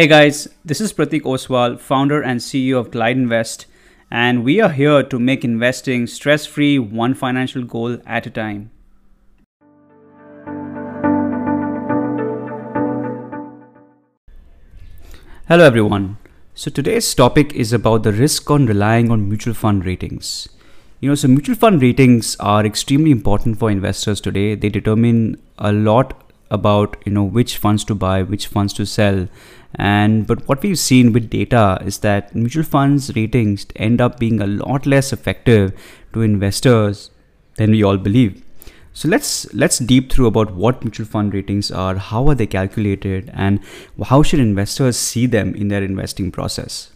Hey 0.00 0.06
guys, 0.06 0.48
this 0.64 0.80
is 0.80 0.94
Pratik 0.94 1.24
Oswal, 1.24 1.78
founder 1.78 2.22
and 2.22 2.40
CEO 2.40 2.78
of 2.78 2.90
Glide 2.90 3.18
Invest, 3.18 3.66
and 4.10 4.44
we 4.44 4.58
are 4.58 4.70
here 4.70 5.02
to 5.02 5.18
make 5.18 5.44
investing 5.44 6.06
stress 6.06 6.46
free, 6.46 6.78
one 6.78 7.12
financial 7.12 7.64
goal 7.64 7.98
at 8.06 8.26
a 8.26 8.30
time. 8.30 8.70
Hello 15.46 15.64
everyone. 15.64 16.16
So 16.54 16.70
today's 16.70 17.14
topic 17.14 17.52
is 17.52 17.74
about 17.74 18.02
the 18.02 18.12
risk 18.12 18.50
on 18.50 18.64
relying 18.64 19.10
on 19.10 19.28
mutual 19.28 19.52
fund 19.52 19.84
ratings. 19.84 20.48
You 21.00 21.10
know, 21.10 21.14
so 21.14 21.28
mutual 21.28 21.56
fund 21.56 21.82
ratings 21.82 22.36
are 22.40 22.64
extremely 22.64 23.10
important 23.10 23.58
for 23.58 23.70
investors 23.70 24.22
today. 24.22 24.54
They 24.54 24.70
determine 24.70 25.42
a 25.58 25.72
lot 25.72 26.29
about 26.50 26.96
you 27.04 27.12
know 27.12 27.22
which 27.22 27.56
funds 27.58 27.84
to 27.84 27.94
buy 27.94 28.22
which 28.22 28.46
funds 28.46 28.72
to 28.74 28.86
sell. 28.86 29.28
And 29.74 30.26
but 30.26 30.48
what 30.48 30.62
we've 30.62 30.78
seen 30.78 31.12
with 31.12 31.30
data 31.30 31.80
is 31.84 31.98
that 31.98 32.34
mutual 32.34 32.64
funds 32.64 33.14
ratings 33.14 33.66
end 33.76 34.00
up 34.00 34.18
being 34.18 34.40
a 34.40 34.46
lot 34.46 34.86
less 34.86 35.12
effective 35.12 35.72
to 36.12 36.22
investors 36.22 37.10
than 37.56 37.70
we 37.70 37.82
all 37.82 37.96
believe. 37.96 38.42
So 38.92 39.08
let's 39.08 39.52
let's 39.54 39.78
deep 39.78 40.12
through 40.12 40.26
about 40.26 40.54
what 40.54 40.82
mutual 40.84 41.06
fund 41.06 41.32
ratings 41.32 41.70
are 41.70 41.94
how 41.96 42.28
are 42.28 42.34
they 42.34 42.46
calculated 42.46 43.30
and 43.32 43.60
how 44.06 44.22
should 44.22 44.40
investors 44.40 44.96
see 44.96 45.26
them 45.26 45.54
in 45.54 45.68
their 45.68 45.82
investing 45.82 46.32
process. 46.32 46.90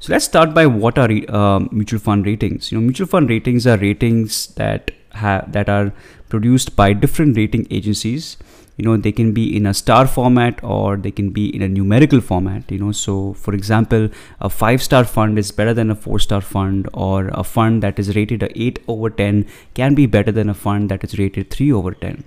So 0.00 0.12
let's 0.12 0.24
start 0.24 0.52
by 0.52 0.66
what 0.66 0.98
are 0.98 1.08
uh, 1.28 1.60
mutual 1.70 2.00
fund 2.00 2.26
ratings. 2.26 2.72
You 2.72 2.78
know 2.78 2.82
mutual 2.82 3.06
fund 3.06 3.30
ratings 3.30 3.68
are 3.68 3.76
ratings 3.78 4.48
that 4.56 4.90
that 5.12 5.68
are 5.68 5.92
produced 6.28 6.76
by 6.76 6.92
different 6.92 7.36
rating 7.36 7.66
agencies. 7.70 8.36
You 8.76 8.86
know 8.86 8.96
they 8.96 9.12
can 9.12 9.32
be 9.32 9.54
in 9.54 9.66
a 9.66 9.74
star 9.74 10.06
format 10.06 10.62
or 10.64 10.96
they 10.96 11.10
can 11.10 11.28
be 11.30 11.54
in 11.54 11.60
a 11.60 11.68
numerical 11.68 12.20
format 12.20 12.70
you 12.70 12.78
know. 12.78 12.92
So 12.92 13.34
for 13.34 13.54
example 13.54 14.08
a 14.40 14.48
five 14.48 14.82
star 14.82 15.04
fund 15.04 15.38
is 15.38 15.50
better 15.50 15.74
than 15.74 15.90
a 15.90 15.94
four 15.94 16.18
star 16.18 16.40
fund 16.40 16.88
or 16.94 17.28
a 17.28 17.44
fund 17.44 17.82
that 17.82 17.98
is 17.98 18.16
rated 18.16 18.42
a 18.42 18.50
8 18.60 18.78
over 18.88 19.10
10 19.10 19.46
can 19.74 19.94
be 19.94 20.06
better 20.06 20.32
than 20.32 20.48
a 20.48 20.54
fund 20.54 20.88
that 20.88 21.04
is 21.04 21.18
rated 21.18 21.50
3 21.50 21.70
over 21.72 21.92
10 21.92 22.24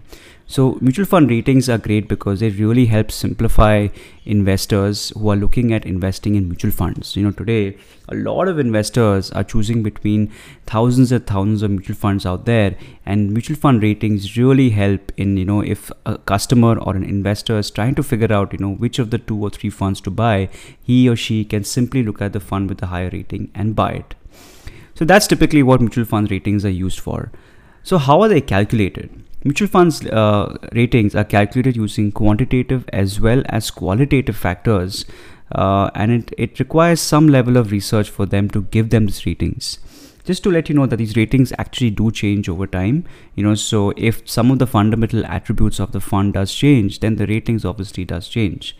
so 0.48 0.78
mutual 0.80 1.06
fund 1.06 1.32
ratings 1.32 1.68
are 1.70 1.80
great 1.80 2.08
because 2.08 2.40
they 2.40 2.52
really 2.52 2.86
help 2.86 3.10
simplify 3.12 3.88
investors 4.26 5.12
who 5.18 5.30
are 5.30 5.36
looking 5.36 5.74
at 5.74 5.88
investing 5.88 6.36
in 6.36 6.48
mutual 6.48 6.70
funds. 6.70 7.16
You 7.16 7.24
know, 7.24 7.32
today 7.32 7.78
a 8.10 8.16
lot 8.16 8.48
of 8.48 8.60
investors 8.60 9.32
are 9.32 9.44
choosing 9.44 9.82
between 9.82 10.32
thousands 10.68 11.12
and 11.12 11.26
thousands 11.26 11.64
of 11.64 11.72
mutual 11.72 11.96
funds 11.96 12.28
out 12.28 12.46
there 12.46 12.78
and 13.08 13.32
mutual 13.32 13.56
fund 13.56 13.82
ratings 13.82 14.38
really 14.38 14.70
help 14.70 15.12
in, 15.18 15.36
you 15.36 15.46
know, 15.46 15.62
if 15.62 15.92
a 16.06 16.20
customer 16.20 16.78
or 16.78 16.96
an 16.96 17.04
investor 17.04 17.58
is 17.58 17.72
trying 17.72 17.96
to 17.96 18.04
figure 18.04 18.32
out, 18.32 18.54
you 18.54 18.60
know, 18.60 18.76
which 18.76 19.00
of 19.00 19.10
the 19.10 19.18
two 19.18 19.42
or 19.42 19.50
three 19.50 19.72
funds 19.72 20.00
to 20.02 20.12
buy, 20.12 20.48
he 20.80 21.10
or 21.10 21.16
she 21.16 21.44
can 21.44 21.64
simply 21.64 22.04
look 22.04 22.22
at 22.22 22.34
the 22.34 22.40
fund 22.40 22.70
with 22.70 22.78
the 22.78 22.88
higher 22.88 23.10
rating 23.12 23.50
and 23.56 23.76
buy 23.76 23.94
it. 23.94 24.14
So 24.94 25.06
that's 25.06 25.26
typically 25.26 25.64
what 25.64 25.82
mutual 25.82 26.06
fund 26.06 26.30
ratings 26.30 26.64
are 26.64 26.70
used 26.70 27.00
for. 27.00 27.32
So 27.82 27.98
how 27.98 28.22
are 28.22 28.30
they 28.30 28.42
calculated? 28.42 29.25
Mutual 29.46 29.68
funds 29.68 30.04
uh, 30.08 30.58
ratings 30.74 31.14
are 31.14 31.24
calculated 31.24 31.76
using 31.76 32.12
quantitative 32.12 32.84
as 32.92 33.20
well 33.22 33.44
as 33.50 33.70
qualitative 33.70 34.36
factors, 34.36 35.06
uh, 35.52 35.92
and 35.94 36.12
it, 36.12 36.34
it 36.36 36.58
requires 36.58 37.00
some 37.00 37.28
level 37.28 37.56
of 37.56 37.72
research 37.72 38.10
for 38.10 38.26
them 38.26 38.50
to 38.50 38.64
give 38.64 38.90
them 38.90 39.06
these 39.06 39.24
ratings. 39.24 39.78
Just 40.24 40.42
to 40.42 40.50
let 40.50 40.68
you 40.68 40.74
know 40.74 40.88
that 40.88 40.98
these 40.98 41.16
ratings 41.16 41.54
actually 41.60 41.92
do 41.92 42.10
change 42.10 42.50
over 42.50 42.66
time, 42.66 43.06
you 43.36 43.44
know, 43.44 43.54
so 43.54 43.94
if 43.96 44.28
some 44.28 44.50
of 44.50 44.58
the 44.58 44.66
fundamental 44.66 45.24
attributes 45.28 45.80
of 45.80 45.92
the 45.92 46.02
fund 46.02 46.34
does 46.34 46.52
change, 46.52 47.02
then 47.02 47.18
the 47.18 47.28
ratings 47.28 47.64
obviously 47.64 48.04
does 48.04 48.28
change. 48.28 48.76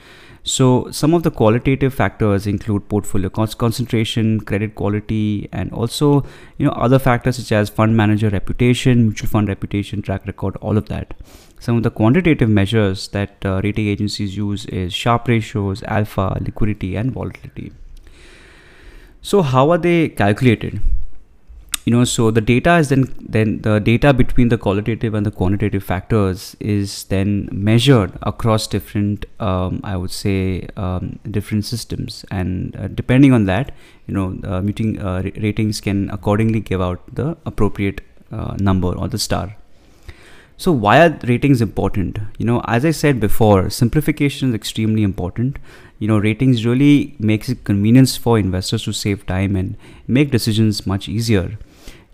So 0.48 0.92
some 0.92 1.16
of 1.16 1.24
the 1.24 1.32
qualitative 1.32 1.92
factors 1.92 2.46
include 2.46 2.88
portfolio 2.88 3.30
concentration, 3.30 4.42
credit 4.42 4.76
quality, 4.76 5.50
and 5.52 5.72
also 5.74 6.24
you 6.60 6.68
know 6.68 6.72
other 6.74 7.00
factors 7.00 7.38
such 7.38 7.52
as 7.52 7.68
fund 7.68 7.98
manager 7.98 8.30
reputation, 8.30 9.06
mutual 9.08 9.28
fund 9.28 9.48
reputation, 9.48 10.04
track 10.04 10.28
record, 10.28 10.56
all 10.58 10.78
of 10.78 10.88
that. 10.90 11.16
Some 11.60 11.78
of 11.78 11.82
the 11.82 11.90
quantitative 11.90 12.48
measures 12.48 13.08
that 13.08 13.44
uh, 13.44 13.60
rating 13.64 13.88
agencies 13.88 14.38
use 14.38 14.66
is 14.68 14.94
Sharpe 14.94 15.28
ratios, 15.28 15.82
alpha, 15.82 16.38
liquidity, 16.40 16.96
and 16.96 17.12
volatility. 17.12 17.72
So 19.24 19.42
how 19.42 19.72
are 19.72 19.80
they 19.80 20.10
calculated? 20.10 20.80
You 21.86 21.92
know 21.94 22.04
so 22.04 22.32
the 22.32 22.42
data 22.42 22.78
is 22.78 22.90
then 22.90 23.04
then 23.36 23.62
the 23.62 23.80
data 23.80 24.12
between 24.12 24.50
the 24.50 24.58
qualitative 24.58 25.14
and 25.14 25.26
the 25.26 25.32
quantitative 25.32 25.84
factors 25.84 26.56
is 26.60 27.04
then 27.06 27.48
measured 27.52 28.12
across 28.24 28.66
different 28.66 29.28
um, 29.40 29.80
i 29.84 29.96
would 29.96 30.10
say 30.12 30.68
um, 30.78 31.20
different 31.30 31.66
systems. 31.66 32.26
And 32.32 32.76
uh, 32.76 32.88
depending 32.88 33.34
on 33.34 33.46
that 33.46 33.72
you 34.08 34.14
know 34.16 34.40
uh, 34.44 34.62
meeting 34.62 35.00
uh, 35.00 35.22
ratings 35.46 35.80
can 35.82 36.10
accordingly 36.10 36.60
give 36.60 36.82
out 36.82 37.04
the 37.14 37.38
appropriate 37.46 38.02
uh, 38.32 38.56
number 38.60 38.88
or 38.88 39.08
the 39.08 39.20
star. 39.20 39.56
So 40.58 40.72
why 40.72 41.06
are 41.06 41.20
ratings 41.24 41.62
important? 41.62 42.18
You 42.40 42.48
know 42.48 42.62
as 42.66 42.84
i 42.86 42.92
said 42.92 43.20
before 43.20 43.70
simplification 43.70 44.50
is 44.50 44.56
extremely 44.56 45.04
important. 45.04 45.60
You 46.00 46.08
know 46.08 46.18
ratings 46.18 46.66
really 46.66 47.16
makes 47.20 47.48
it 47.48 47.64
convenience 47.64 48.18
for 48.18 48.40
investors 48.40 48.84
to 48.86 48.94
save 48.94 49.26
time 49.28 49.56
and 49.56 49.78
make 50.08 50.32
decisions 50.32 50.86
much 50.88 51.08
easier 51.08 51.58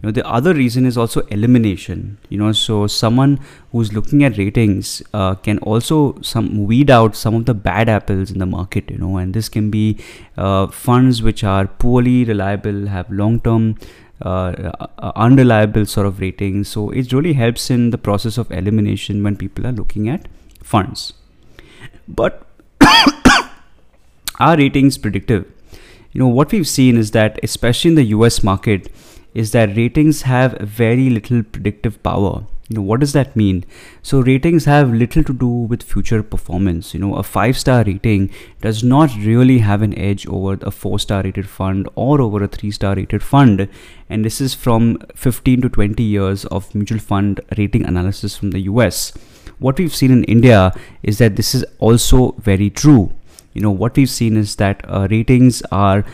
you 0.02 0.08
know 0.08 0.12
the 0.12 0.28
other 0.28 0.54
reason 0.54 0.86
is 0.86 0.98
also 0.98 1.22
elimination. 1.28 2.18
You 2.30 2.40
know 2.40 2.52
so 2.52 2.88
someone 2.88 3.40
who's 3.72 3.94
looking 3.94 4.24
at 4.24 4.38
ratings 4.38 5.04
uh, 5.14 5.36
can 5.36 5.60
also 5.60 6.20
some 6.22 6.66
weed 6.66 6.90
out 6.90 7.16
some 7.16 7.36
of 7.36 7.46
the 7.46 7.54
bad 7.54 7.88
apples 7.88 8.32
in 8.32 8.40
the 8.40 8.46
market 8.46 8.90
you 8.90 8.98
know 8.98 9.18
and 9.18 9.34
this 9.34 9.48
can 9.48 9.70
be 9.70 9.98
uh, 10.38 10.68
funds 10.68 11.22
which 11.22 11.44
are 11.44 11.68
poorly 11.68 12.26
reliable 12.26 12.88
have 12.88 13.12
long 13.12 13.40
term 13.40 13.76
uh, 14.24 14.72
uh, 15.00 15.12
unreliable 15.16 15.84
sort 15.84 16.06
of 16.06 16.20
ratings. 16.20 16.68
So 16.70 16.92
it 16.92 17.12
really 17.12 17.34
helps 17.34 17.72
in 17.72 17.90
the 17.90 17.98
process 17.98 18.38
of 18.38 18.52
elimination 18.52 19.24
when 19.24 19.36
people 19.36 19.66
are 19.66 19.72
looking 19.72 20.10
at 20.10 20.28
funds. 20.62 21.14
But 22.08 22.46
are 24.40 24.58
ratings 24.58 25.00
predictive? 25.00 25.52
You 26.12 26.20
know 26.20 26.28
what 26.28 26.52
we've 26.52 26.68
seen 26.68 26.98
is 26.98 27.12
that 27.12 27.40
especially 27.42 27.90
in 27.90 27.96
the 27.96 28.04
us 28.04 28.44
market 28.44 28.92
is 29.34 29.52
that 29.52 29.76
ratings 29.76 30.24
have 30.24 30.58
very 30.60 31.10
little 31.10 31.44
predictive 31.44 32.02
power. 32.04 32.46
You 32.68 32.76
know 32.76 32.82
what 32.84 33.02
does 33.02 33.12
that 33.14 33.36
mean? 33.36 33.66
So 34.02 34.22
ratings 34.22 34.64
have 34.66 34.94
little 34.94 35.24
to 35.26 35.34
do 35.34 35.48
with 35.48 35.84
future 35.84 36.24
performance. 36.24 36.94
You 36.94 37.02
know 37.02 37.16
a 37.16 37.24
five 37.24 37.58
star 37.58 37.84
rating 37.84 38.30
does 38.62 38.82
not 38.84 39.14
really 39.18 39.60
have 39.60 39.82
an 39.82 39.98
edge 39.98 40.26
over 40.28 40.58
a 40.62 40.72
four 40.72 41.00
star 41.00 41.24
rated 41.24 41.50
fund 41.50 41.90
or 41.96 42.22
over 42.22 42.44
a 42.44 42.48
three 42.48 42.72
star 42.72 42.96
rated 42.96 43.24
fund. 43.24 43.68
And 44.10 44.24
this 44.24 44.40
is 44.40 44.54
from 44.54 45.00
15 45.16 45.62
to 45.64 45.70
20 45.70 46.02
years 46.02 46.46
of 46.46 46.74
mutual 46.74 47.00
fund 47.00 47.42
rating 47.58 47.86
analysis 47.86 48.38
from 48.38 48.52
the 48.52 48.62
us 48.62 49.12
what 49.62 49.78
we've 49.78 49.96
seen 49.96 50.12
in 50.12 50.24
india 50.36 50.60
is 51.04 51.20
that 51.20 51.36
this 51.36 51.54
is 51.56 51.64
also 51.80 52.32
very 52.50 52.70
true. 52.70 53.12
You 53.54 53.62
know 53.62 53.72
what 53.72 53.96
we've 53.96 54.10
seen 54.10 54.38
is 54.38 54.56
that 54.56 54.84
uh, 54.88 55.08
ratings 55.12 55.62
are 55.72 56.06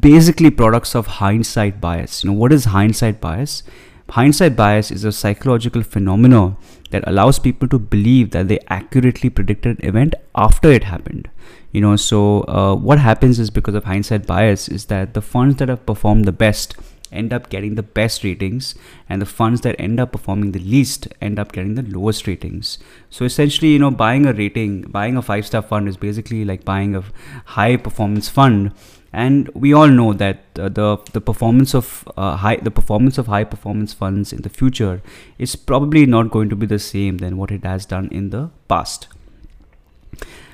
basically 0.00 0.50
products 0.50 0.94
of 0.94 1.06
hindsight 1.06 1.80
bias. 1.80 2.22
You 2.22 2.30
know, 2.30 2.36
what 2.36 2.52
is 2.52 2.66
hindsight 2.66 3.20
bias? 3.20 3.62
Hindsight 4.10 4.56
bias 4.56 4.90
is 4.90 5.04
a 5.04 5.12
psychological 5.12 5.82
phenomenon 5.82 6.56
that 6.90 7.06
allows 7.06 7.38
people 7.38 7.68
to 7.68 7.78
believe 7.78 8.30
that 8.30 8.48
they 8.48 8.58
accurately 8.68 9.30
predicted 9.30 9.78
an 9.78 9.86
event 9.86 10.14
after 10.34 10.70
it 10.70 10.84
happened. 10.84 11.28
You 11.72 11.80
know, 11.80 11.96
so 11.96 12.42
uh, 12.42 12.74
what 12.74 12.98
happens 12.98 13.38
is 13.38 13.50
because 13.50 13.74
of 13.74 13.84
hindsight 13.84 14.26
bias 14.26 14.68
is 14.68 14.86
that 14.86 15.14
the 15.14 15.22
funds 15.22 15.56
that 15.56 15.68
have 15.68 15.86
performed 15.86 16.24
the 16.24 16.32
best 16.32 16.76
end 17.12 17.32
up 17.32 17.48
getting 17.50 17.74
the 17.74 17.82
best 17.82 18.24
ratings 18.24 18.74
and 19.08 19.20
the 19.20 19.26
funds 19.26 19.62
that 19.62 19.76
end 19.78 20.00
up 20.00 20.12
performing 20.12 20.52
the 20.52 20.60
least 20.60 21.08
end 21.20 21.38
up 21.38 21.52
getting 21.52 21.74
the 21.74 21.82
lowest 21.82 22.26
ratings. 22.26 22.78
So 23.08 23.24
essentially 23.24 23.72
you 23.72 23.78
know 23.78 23.90
buying 23.90 24.26
a 24.26 24.32
rating 24.32 24.82
buying 24.82 25.16
a 25.16 25.22
five 25.22 25.46
star 25.46 25.62
fund 25.62 25.88
is 25.88 25.96
basically 25.96 26.44
like 26.44 26.64
buying 26.64 26.94
a 26.94 27.04
high 27.44 27.76
performance 27.76 28.28
fund. 28.28 28.72
And 29.12 29.48
we 29.54 29.72
all 29.72 29.88
know 29.88 30.12
that 30.12 30.44
uh, 30.56 30.68
the 30.68 30.96
the 31.12 31.20
performance 31.20 31.74
of 31.74 32.08
uh, 32.16 32.36
high 32.36 32.56
the 32.56 32.70
performance 32.70 33.18
of 33.18 33.26
high 33.26 33.42
performance 33.42 33.92
funds 33.92 34.32
in 34.32 34.42
the 34.42 34.48
future 34.48 35.02
is 35.36 35.56
probably 35.56 36.06
not 36.06 36.30
going 36.30 36.48
to 36.48 36.54
be 36.54 36.66
the 36.66 36.78
same 36.78 37.18
than 37.18 37.36
what 37.36 37.50
it 37.50 37.64
has 37.64 37.86
done 37.86 38.08
in 38.12 38.30
the 38.30 38.50
past. 38.68 39.08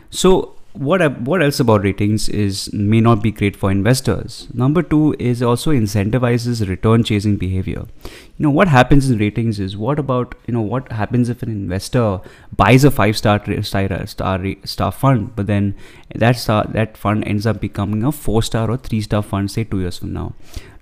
So 0.08 0.55
what 0.78 1.20
what 1.20 1.42
else 1.42 1.58
about 1.60 1.82
ratings 1.82 2.28
is 2.28 2.72
may 2.72 3.00
not 3.00 3.22
be 3.22 3.30
great 3.30 3.56
for 3.56 3.70
investors? 3.70 4.46
Number 4.52 4.82
two 4.82 5.14
is 5.18 5.42
also 5.42 5.70
incentivizes 5.70 6.68
return 6.68 7.04
chasing 7.04 7.36
behavior. 7.36 7.84
You 8.04 8.42
know 8.42 8.50
what 8.50 8.68
happens 8.68 9.08
in 9.10 9.18
ratings 9.18 9.58
is 9.58 9.76
what 9.76 9.98
about 9.98 10.34
you 10.46 10.54
know 10.54 10.60
what 10.60 10.92
happens 10.92 11.28
if 11.28 11.42
an 11.42 11.50
investor 11.50 12.20
buys 12.54 12.84
a 12.84 12.90
five 12.90 13.16
star 13.16 13.40
star 13.62 14.06
star, 14.06 14.40
star 14.64 14.92
fund 14.92 15.34
but 15.34 15.46
then 15.46 15.74
that 16.14 16.36
star, 16.36 16.64
that 16.68 16.96
fund 16.96 17.24
ends 17.26 17.46
up 17.46 17.60
becoming 17.60 18.04
a 18.04 18.12
four 18.12 18.42
star 18.42 18.70
or 18.70 18.76
three 18.76 19.00
star 19.00 19.22
fund 19.22 19.50
say 19.50 19.64
2 19.64 19.80
years 19.80 19.98
from 19.98 20.12
now 20.12 20.34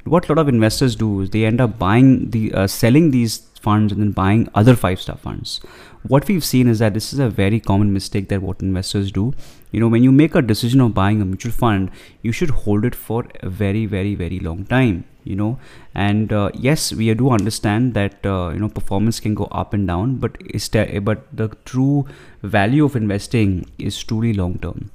what 0.05 0.29
a 0.29 0.33
lot 0.33 0.39
of 0.39 0.49
investors 0.49 0.97
do 0.97 1.21
is 1.23 1.31
they 1.31 1.45
end 1.45 1.61
up 1.61 1.79
buying 1.79 2.31
the 2.31 2.53
uh, 2.53 2.67
selling 2.67 3.11
these 3.11 3.39
funds 3.67 3.93
and 3.93 4.03
then 4.03 4.11
buying 4.13 4.49
other 4.55 4.77
five 4.77 5.01
star 5.01 5.17
funds. 5.17 5.61
What 6.07 6.29
we've 6.29 6.45
seen 6.45 6.69
is 6.69 6.81
that 6.81 6.93
this 6.93 7.13
is 7.15 7.19
a 7.19 7.31
very 7.31 7.61
common 7.61 7.93
mistake 7.93 8.29
that 8.29 8.43
what 8.43 8.61
investors 8.61 9.11
do. 9.11 9.33
You 9.71 9.81
know 9.81 9.89
when 9.89 10.05
you 10.05 10.13
make 10.13 10.35
a 10.35 10.43
decision 10.43 10.81
of 10.81 10.95
buying 10.95 11.23
a 11.23 11.25
mutual 11.25 11.53
fund 11.53 11.91
you 12.23 12.33
should 12.33 12.51
hold 12.51 12.85
it 12.85 12.95
for 12.95 13.27
a 13.41 13.49
very 13.49 13.87
very 13.87 14.15
very 14.15 14.39
long 14.39 14.65
time 14.67 15.05
you 15.25 15.37
know. 15.37 15.59
And 15.95 16.33
uh, 16.33 16.51
yes 16.55 16.93
we 16.93 17.13
do 17.15 17.31
understand 17.31 17.95
that 17.95 18.27
uh, 18.27 18.51
you 18.53 18.61
know 18.61 18.69
performance 18.69 19.21
can 19.21 19.35
go 19.35 19.45
up 19.63 19.73
and 19.73 19.87
down 19.87 20.17
but 20.17 20.37
is 20.59 20.69
but 21.03 21.25
the 21.33 21.49
true 21.65 22.07
value 22.43 22.85
of 22.85 22.95
investing 22.95 23.65
is 23.79 24.03
truly 24.03 24.35
long 24.35 24.59
term 24.59 24.91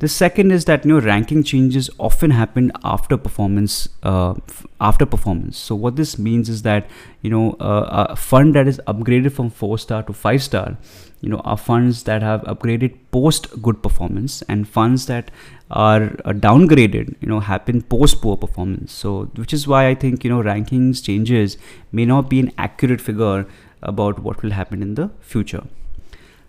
the 0.00 0.08
second 0.08 0.50
is 0.50 0.64
that 0.64 0.84
you 0.84 0.92
know 0.92 1.00
ranking 1.06 1.42
changes 1.42 1.88
often 1.98 2.30
happen 2.30 2.72
after 2.82 3.16
performance 3.16 3.88
uh, 4.02 4.34
after 4.80 5.04
performance. 5.04 5.58
So 5.58 5.74
what 5.74 5.96
this 5.96 6.18
means 6.18 6.48
is 6.48 6.62
that 6.62 6.88
you 7.20 7.30
know 7.30 7.52
uh, 7.60 8.06
a 8.10 8.16
fund 8.16 8.54
that 8.54 8.66
is 8.66 8.80
upgraded 8.86 9.32
from 9.32 9.50
four 9.50 9.78
star 9.78 10.02
to 10.04 10.14
five 10.14 10.42
star, 10.42 10.78
you 11.20 11.28
know, 11.28 11.40
are 11.40 11.58
funds 11.58 12.04
that 12.04 12.22
have 12.22 12.42
upgraded 12.44 12.94
post 13.10 13.48
good 13.62 13.82
performance, 13.82 14.40
and 14.42 14.66
funds 14.66 15.04
that 15.06 15.30
are 15.70 16.04
uh, 16.24 16.32
downgraded, 16.32 17.14
you 17.20 17.28
know, 17.28 17.40
happen 17.40 17.82
post 17.82 18.22
poor 18.22 18.38
performance. 18.38 18.92
So 18.92 19.24
which 19.36 19.52
is 19.52 19.68
why 19.68 19.86
I 19.88 19.94
think 19.94 20.24
you 20.24 20.30
know 20.30 20.42
rankings 20.42 21.04
changes 21.04 21.58
may 21.92 22.06
not 22.06 22.30
be 22.30 22.40
an 22.40 22.52
accurate 22.56 23.02
figure 23.02 23.46
about 23.82 24.18
what 24.20 24.42
will 24.42 24.52
happen 24.62 24.82
in 24.82 24.94
the 24.94 25.10
future. 25.20 25.64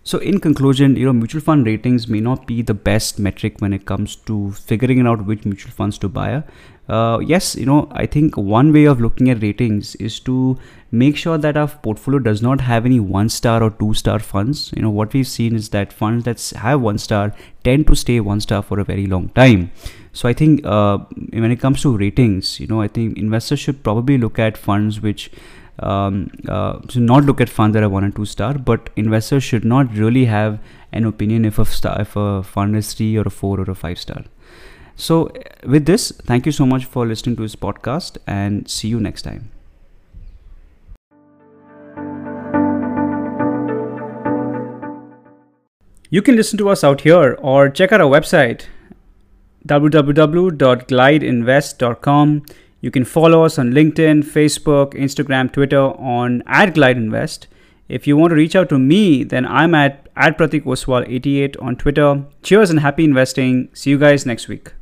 So 0.03 0.17
in 0.17 0.39
conclusion, 0.39 0.95
you 0.95 1.05
know, 1.05 1.13
mutual 1.13 1.41
fund 1.41 1.65
ratings 1.65 2.07
may 2.07 2.19
not 2.19 2.47
be 2.47 2.63
the 2.63 2.73
best 2.73 3.19
metric 3.19 3.55
when 3.59 3.71
it 3.71 3.85
comes 3.85 4.15
to 4.27 4.51
figuring 4.53 5.05
out 5.05 5.25
which 5.25 5.45
mutual 5.45 5.71
funds 5.71 5.99
to 5.99 6.09
buy. 6.09 6.43
Uh, 6.89 7.19
yes, 7.19 7.55
you 7.55 7.65
know, 7.67 7.87
I 7.91 8.07
think 8.07 8.35
one 8.35 8.73
way 8.73 8.85
of 8.85 8.99
looking 8.99 9.29
at 9.29 9.41
ratings 9.43 9.93
is 9.95 10.19
to 10.21 10.57
make 10.91 11.15
sure 11.15 11.37
that 11.37 11.55
our 11.55 11.67
portfolio 11.67 12.19
does 12.19 12.41
not 12.41 12.61
have 12.61 12.85
any 12.85 12.99
one 12.99 13.29
star 13.29 13.61
or 13.61 13.69
two 13.69 13.93
star 13.93 14.17
funds. 14.17 14.73
You 14.75 14.81
know, 14.81 14.89
what 14.89 15.13
we've 15.13 15.27
seen 15.27 15.55
is 15.55 15.69
that 15.69 15.93
funds 15.93 16.25
that 16.25 16.41
have 16.59 16.81
one 16.81 16.97
star 16.97 17.35
tend 17.63 17.85
to 17.87 17.95
stay 17.95 18.19
one 18.19 18.41
star 18.41 18.63
for 18.63 18.79
a 18.79 18.83
very 18.83 19.05
long 19.05 19.29
time. 19.29 19.71
So 20.13 20.27
I 20.27 20.33
think 20.33 20.65
uh, 20.65 20.97
when 21.31 21.51
it 21.51 21.61
comes 21.61 21.83
to 21.83 21.95
ratings, 21.95 22.59
you 22.59 22.67
know, 22.67 22.81
I 22.81 22.87
think 22.87 23.17
investors 23.17 23.59
should 23.59 23.83
probably 23.83 24.17
look 24.17 24.39
at 24.39 24.57
funds 24.57 24.99
which 24.99 25.31
um, 25.79 26.29
uh, 26.47 26.79
should 26.89 27.03
not 27.03 27.23
look 27.23 27.41
at 27.41 27.49
funds 27.49 27.73
that 27.73 27.83
are 27.83 27.89
one 27.89 28.03
and 28.03 28.15
two 28.15 28.25
star, 28.25 28.53
but 28.53 28.89
investors 28.95 29.43
should 29.43 29.65
not 29.65 29.93
really 29.95 30.25
have 30.25 30.59
an 30.91 31.05
opinion 31.05 31.45
if 31.45 31.57
a 31.57 31.65
star, 31.65 32.01
if 32.01 32.15
a 32.15 32.43
fund 32.43 32.75
is 32.75 32.93
three 32.93 33.17
or 33.17 33.23
a 33.23 33.29
four 33.29 33.59
or 33.59 33.69
a 33.69 33.75
five 33.75 33.99
star. 33.99 34.23
So, 34.95 35.31
with 35.65 35.85
this, 35.85 36.11
thank 36.11 36.45
you 36.45 36.51
so 36.51 36.65
much 36.65 36.85
for 36.85 37.07
listening 37.07 37.35
to 37.37 37.41
this 37.41 37.55
podcast, 37.55 38.17
and 38.27 38.69
see 38.69 38.89
you 38.89 38.99
next 38.99 39.23
time. 39.23 39.49
You 46.09 46.21
can 46.21 46.35
listen 46.35 46.57
to 46.57 46.69
us 46.69 46.83
out 46.83 47.01
here 47.01 47.37
or 47.41 47.69
check 47.69 47.93
out 47.93 48.01
our 48.01 48.09
website 48.09 48.65
www.glideinvest.com 49.67 52.43
you 52.81 52.91
can 52.91 53.05
follow 53.05 53.45
us 53.45 53.57
on 53.59 53.71
LinkedIn, 53.71 54.23
Facebook, 54.23 54.93
Instagram, 54.93 55.51
Twitter 55.51 55.79
on 55.79 56.43
at 56.47 56.73
Glide 56.73 56.97
Invest. 56.97 57.47
If 57.87 58.07
you 58.07 58.17
want 58.17 58.31
to 58.31 58.35
reach 58.35 58.55
out 58.55 58.69
to 58.69 58.79
me, 58.79 59.23
then 59.23 59.45
I'm 59.45 59.75
at, 59.75 60.07
at 60.15 60.37
Pratik 60.37 60.63
Oswal88 60.63 61.61
on 61.61 61.75
Twitter. 61.75 62.23
Cheers 62.41 62.69
and 62.69 62.79
happy 62.79 63.03
investing. 63.03 63.69
See 63.73 63.91
you 63.91 63.99
guys 63.99 64.25
next 64.25 64.47
week. 64.47 64.73